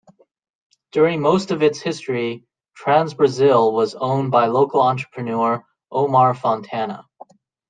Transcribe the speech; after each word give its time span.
During 0.93 1.21
most 1.21 1.51
of 1.51 1.61
its 1.61 1.79
history, 1.79 2.43
Transbrasil 2.75 3.71
was 3.71 3.93
owned 3.93 4.31
by 4.31 4.47
local 4.47 4.81
entrepreneur 4.81 5.63
Omar 5.91 6.33
Fontana. 6.33 7.05